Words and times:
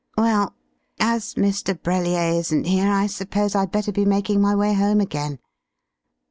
Well, 0.17 0.55
as 0.99 1.35
Mr. 1.35 1.79
Brellier 1.79 2.35
isn't 2.39 2.63
here 2.65 2.89
I 2.91 3.05
suppose 3.05 3.53
I'd 3.53 3.69
better 3.69 3.91
be 3.91 4.03
making 4.03 4.41
my 4.41 4.55
way 4.55 4.73
home 4.73 4.99
again. 4.99 5.37